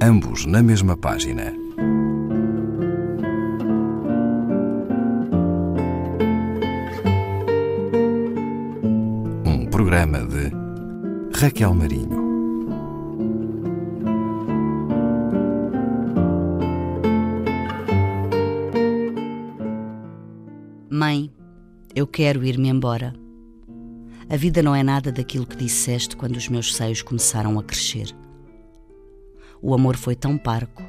ambos 0.00 0.44
na 0.44 0.62
mesma 0.62 0.96
página. 0.96 1.52
Um 9.44 9.66
programa 9.70 10.18
de 10.18 10.52
Raquel 11.38 11.74
Marinho. 11.74 12.26
Mãe, 20.90 21.30
eu 21.94 22.06
quero 22.06 22.44
ir-me 22.44 22.68
embora. 22.68 23.14
A 24.28 24.36
vida 24.36 24.62
não 24.62 24.74
é 24.74 24.82
nada 24.82 25.12
daquilo 25.12 25.46
que 25.46 25.56
disseste 25.56 26.16
quando 26.16 26.36
os 26.36 26.48
meus 26.48 26.74
seios 26.74 27.00
começaram 27.00 27.58
a 27.58 27.62
crescer. 27.62 28.14
O 29.62 29.74
amor 29.74 29.96
foi 29.96 30.14
tão 30.14 30.36
parco, 30.36 30.82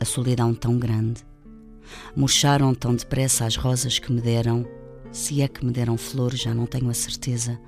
a 0.00 0.04
solidão 0.04 0.54
tão 0.54 0.78
grande. 0.78 1.24
Murcharam 2.16 2.74
tão 2.74 2.94
depressa 2.94 3.44
as 3.44 3.56
rosas 3.56 3.98
que 3.98 4.12
me 4.12 4.20
deram. 4.20 4.66
Se 5.12 5.42
é 5.42 5.48
que 5.48 5.64
me 5.64 5.72
deram 5.72 5.96
flores, 5.96 6.40
já 6.40 6.52
não 6.54 6.66
tenho 6.66 6.90
a 6.90 6.94
certeza. 6.94 7.58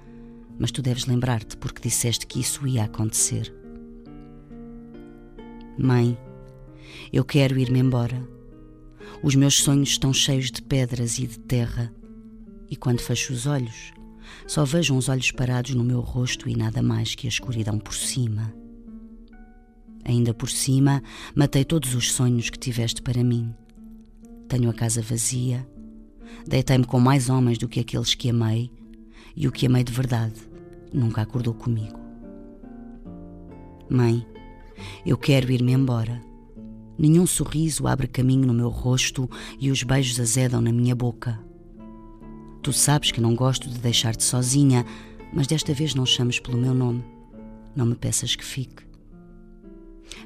Mas 0.58 0.70
tu 0.70 0.82
deves 0.82 1.06
lembrar-te 1.06 1.56
porque 1.56 1.82
disseste 1.82 2.26
que 2.26 2.40
isso 2.40 2.66
ia 2.66 2.84
acontecer. 2.84 3.54
Mãe, 5.78 6.18
eu 7.12 7.24
quero 7.24 7.58
ir-me 7.58 7.78
embora. 7.78 8.26
Os 9.22 9.34
meus 9.34 9.58
sonhos 9.58 9.90
estão 9.90 10.12
cheios 10.12 10.50
de 10.50 10.62
pedras 10.62 11.18
e 11.18 11.26
de 11.26 11.38
terra. 11.38 11.92
E 12.68 12.76
quando 12.76 13.00
fecho 13.00 13.32
os 13.32 13.46
olhos, 13.46 13.92
só 14.46 14.64
vejo 14.64 14.94
uns 14.94 15.08
olhos 15.08 15.30
parados 15.30 15.74
no 15.74 15.84
meu 15.84 16.00
rosto 16.00 16.48
e 16.48 16.56
nada 16.56 16.82
mais 16.82 17.14
que 17.14 17.26
a 17.26 17.30
escuridão 17.30 17.78
por 17.78 17.94
cima. 17.94 18.52
Ainda 20.08 20.32
por 20.32 20.48
cima, 20.48 21.02
matei 21.34 21.64
todos 21.64 21.92
os 21.96 22.12
sonhos 22.12 22.48
que 22.48 22.58
tiveste 22.58 23.02
para 23.02 23.24
mim. 23.24 23.52
Tenho 24.48 24.70
a 24.70 24.72
casa 24.72 25.02
vazia, 25.02 25.68
deitei-me 26.46 26.84
com 26.84 27.00
mais 27.00 27.28
homens 27.28 27.58
do 27.58 27.68
que 27.68 27.80
aqueles 27.80 28.14
que 28.14 28.30
amei, 28.30 28.70
e 29.34 29.48
o 29.48 29.52
que 29.52 29.66
amei 29.66 29.82
de 29.82 29.92
verdade 29.92 30.40
nunca 30.94 31.22
acordou 31.22 31.52
comigo. 31.52 31.98
Mãe, 33.90 34.24
eu 35.04 35.18
quero 35.18 35.50
ir-me 35.50 35.72
embora. 35.72 36.22
Nenhum 36.96 37.26
sorriso 37.26 37.88
abre 37.88 38.06
caminho 38.06 38.46
no 38.46 38.54
meu 38.54 38.68
rosto 38.68 39.28
e 39.58 39.72
os 39.72 39.82
beijos 39.82 40.20
azedam 40.20 40.60
na 40.60 40.70
minha 40.70 40.94
boca. 40.94 41.44
Tu 42.62 42.72
sabes 42.72 43.10
que 43.10 43.20
não 43.20 43.34
gosto 43.34 43.68
de 43.68 43.78
deixar-te 43.80 44.22
sozinha, 44.22 44.86
mas 45.32 45.48
desta 45.48 45.74
vez 45.74 45.96
não 45.96 46.06
chames 46.06 46.38
pelo 46.38 46.56
meu 46.56 46.72
nome. 46.72 47.04
Não 47.74 47.84
me 47.84 47.96
peças 47.96 48.36
que 48.36 48.44
fique. 48.44 48.86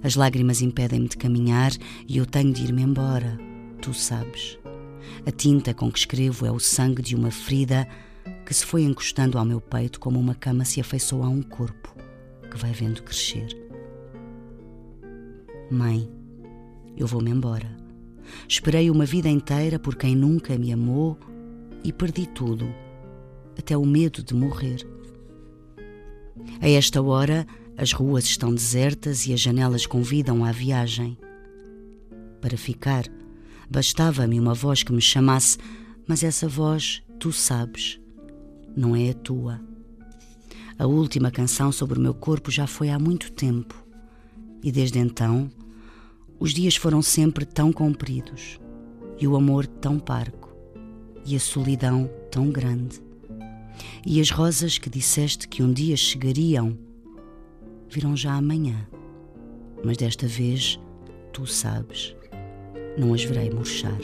As 0.02 0.14
lágrimas 0.14 0.62
impedem-me 0.62 1.08
de 1.08 1.16
caminhar 1.16 1.72
e 2.08 2.16
eu 2.16 2.26
tenho 2.26 2.52
de 2.52 2.64
ir-me 2.64 2.82
embora. 2.82 3.38
Tu 3.82 3.92
sabes. 3.92 4.58
A 5.26 5.30
tinta 5.30 5.74
com 5.74 5.90
que 5.90 5.98
escrevo 5.98 6.46
é 6.46 6.50
o 6.50 6.58
sangue 6.58 7.02
de 7.02 7.14
uma 7.14 7.30
ferida 7.30 7.86
que 8.46 8.54
se 8.54 8.64
foi 8.64 8.82
encostando 8.82 9.38
ao 9.38 9.44
meu 9.44 9.60
peito 9.60 10.00
como 10.00 10.18
uma 10.18 10.34
cama 10.34 10.64
se 10.64 10.80
afeiçoa 10.80 11.26
a 11.26 11.28
um 11.28 11.42
corpo 11.42 11.94
que 12.50 12.56
vai 12.56 12.72
vendo 12.72 13.02
crescer. 13.02 13.46
Mãe, 15.70 16.10
eu 16.96 17.06
vou-me 17.06 17.30
embora. 17.30 17.76
Esperei 18.48 18.90
uma 18.90 19.04
vida 19.04 19.28
inteira 19.28 19.78
por 19.78 19.96
quem 19.96 20.16
nunca 20.16 20.56
me 20.58 20.72
amou 20.72 21.18
e 21.84 21.92
perdi 21.92 22.26
tudo, 22.26 22.72
até 23.58 23.76
o 23.76 23.86
medo 23.86 24.22
de 24.22 24.34
morrer. 24.34 24.86
A 26.60 26.68
esta 26.68 27.00
hora, 27.00 27.46
as 27.76 27.92
ruas 27.92 28.24
estão 28.24 28.54
desertas 28.54 29.26
e 29.26 29.32
as 29.32 29.40
janelas 29.40 29.86
convidam 29.86 30.44
à 30.44 30.52
viagem. 30.52 31.16
Para 32.40 32.56
ficar, 32.56 33.04
bastava-me 33.70 34.38
uma 34.38 34.54
voz 34.54 34.82
que 34.82 34.92
me 34.92 35.00
chamasse, 35.00 35.58
mas 36.06 36.22
essa 36.22 36.48
voz, 36.48 37.02
tu 37.18 37.32
sabes, 37.32 38.00
não 38.76 38.94
é 38.94 39.10
a 39.10 39.14
tua. 39.14 39.60
A 40.78 40.86
última 40.86 41.30
canção 41.30 41.70
sobre 41.70 41.98
o 41.98 42.02
meu 42.02 42.14
corpo 42.14 42.50
já 42.50 42.66
foi 42.66 42.90
há 42.90 42.98
muito 42.98 43.32
tempo, 43.32 43.86
e 44.62 44.72
desde 44.72 44.98
então 44.98 45.50
os 46.38 46.54
dias 46.54 46.76
foram 46.76 47.02
sempre 47.02 47.44
tão 47.44 47.72
compridos, 47.72 48.58
e 49.18 49.28
o 49.28 49.36
amor 49.36 49.66
tão 49.66 49.98
parco, 49.98 50.54
e 51.26 51.36
a 51.36 51.40
solidão 51.40 52.10
tão 52.30 52.50
grande. 52.50 53.00
E 54.06 54.20
as 54.20 54.30
rosas 54.30 54.78
que 54.78 54.88
disseste 54.88 55.46
que 55.46 55.62
um 55.62 55.72
dia 55.72 55.96
chegariam 55.96 56.78
virão 57.90 58.16
já 58.16 58.34
amanhã, 58.34 58.86
mas 59.84 59.96
desta 59.96 60.26
vez, 60.26 60.80
tu 61.32 61.46
sabes, 61.46 62.14
não 62.96 63.12
as 63.12 63.24
verei 63.24 63.50
murchar. 63.50 63.98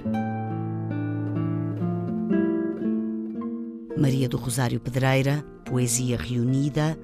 Maria 3.97 4.28
do 4.28 4.36
Rosário 4.36 4.80
Pedreira, 4.80 5.42
Poesia 5.64 6.16
Reunida, 6.16 6.98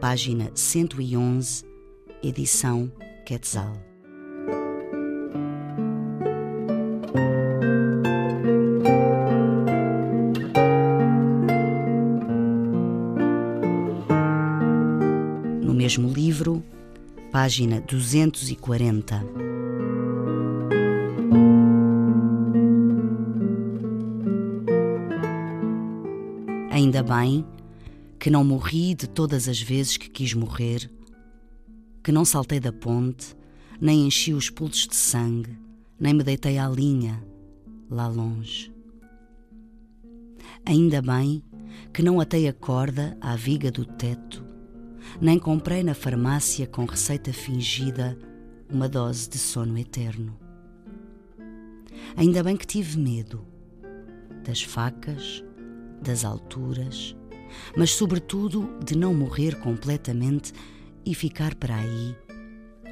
página 0.00 0.50
111, 0.54 1.64
edição 2.22 2.90
Quetzal. 3.26 3.87
Página 17.30 17.78
240. 17.82 19.22
Ainda 26.70 27.02
bem 27.02 27.44
que 28.18 28.30
não 28.30 28.42
morri 28.42 28.94
de 28.94 29.06
todas 29.06 29.46
as 29.46 29.60
vezes 29.60 29.98
que 29.98 30.08
quis 30.08 30.32
morrer, 30.32 30.90
que 32.02 32.10
não 32.10 32.24
saltei 32.24 32.58
da 32.58 32.72
ponte, 32.72 33.36
nem 33.78 34.06
enchi 34.06 34.32
os 34.32 34.48
pulsos 34.48 34.88
de 34.88 34.96
sangue, 34.96 35.58
nem 36.00 36.14
me 36.14 36.24
deitei 36.24 36.56
à 36.56 36.66
linha, 36.66 37.22
lá 37.90 38.08
longe. 38.08 38.72
Ainda 40.64 41.02
bem 41.02 41.42
que 41.92 42.02
não 42.02 42.20
atei 42.20 42.48
a 42.48 42.54
corda 42.54 43.18
à 43.20 43.36
viga 43.36 43.70
do 43.70 43.84
teto, 43.84 44.47
nem 45.20 45.38
comprei 45.38 45.82
na 45.82 45.94
farmácia 45.94 46.66
com 46.66 46.84
receita 46.84 47.32
fingida 47.32 48.16
uma 48.70 48.88
dose 48.88 49.28
de 49.28 49.36
sono 49.36 49.76
eterno. 49.76 50.38
Ainda 52.16 52.42
bem 52.42 52.56
que 52.56 52.66
tive 52.66 52.98
medo 52.98 53.44
das 54.44 54.62
facas, 54.62 55.42
das 56.00 56.24
alturas, 56.24 57.16
mas 57.76 57.90
sobretudo 57.90 58.78
de 58.84 58.96
não 58.96 59.12
morrer 59.12 59.58
completamente 59.58 60.52
e 61.04 61.14
ficar 61.14 61.54
para 61.56 61.74
aí, 61.74 62.16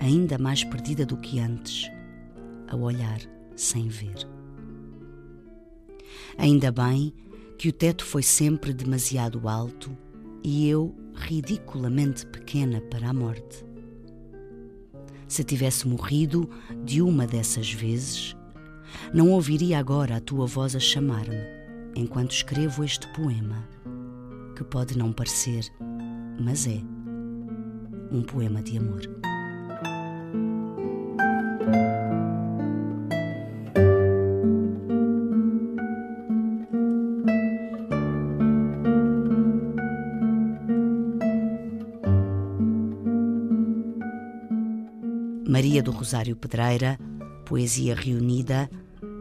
ainda 0.00 0.36
mais 0.36 0.64
perdida 0.64 1.06
do 1.06 1.16
que 1.16 1.38
antes, 1.38 1.88
a 2.66 2.74
olhar 2.74 3.20
sem 3.54 3.86
ver. 3.88 4.28
Ainda 6.36 6.72
bem 6.72 7.14
que 7.56 7.68
o 7.68 7.72
teto 7.72 8.04
foi 8.04 8.22
sempre 8.22 8.72
demasiado 8.72 9.48
alto 9.48 9.96
e 10.46 10.68
eu 10.68 10.94
ridiculamente 11.12 12.24
pequena 12.24 12.80
para 12.80 13.08
a 13.08 13.12
morte. 13.12 13.66
Se 15.26 15.42
tivesse 15.42 15.88
morrido 15.88 16.48
de 16.84 17.02
uma 17.02 17.26
dessas 17.26 17.72
vezes, 17.72 18.36
não 19.12 19.32
ouviria 19.32 19.76
agora 19.76 20.18
a 20.18 20.20
tua 20.20 20.46
voz 20.46 20.76
a 20.76 20.78
chamar-me 20.78 21.42
enquanto 21.96 22.30
escrevo 22.30 22.84
este 22.84 23.08
poema, 23.12 23.68
que 24.54 24.62
pode 24.62 24.96
não 24.96 25.12
parecer, 25.12 25.64
mas 26.40 26.64
é 26.68 26.80
um 28.12 28.22
poema 28.22 28.62
de 28.62 28.78
amor. 28.78 29.25
Maria 45.76 45.82
do 45.82 45.90
Rosário 45.90 46.34
Pedreira, 46.36 46.98
Poesia 47.44 47.94
Reunida, 47.94 48.70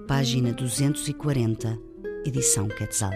página 0.08 0.54
240, 0.54 1.78
edição 2.26 2.70
Quetzal. 2.70 3.12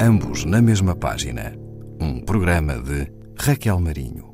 Ambos 0.00 0.46
na 0.46 0.62
mesma 0.62 0.96
página. 0.96 1.54
Um 2.00 2.18
programa 2.20 2.78
de 2.78 3.12
Raquel 3.38 3.78
Marinho. 3.78 4.31